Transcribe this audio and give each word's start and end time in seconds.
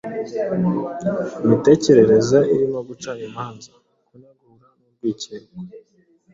Imitekerereze 1.45 2.39
irimo 2.53 2.79
guca 2.87 3.11
imanza, 3.25 3.71
kunegura 4.07 4.67
n’urwikekwe. 4.81 5.57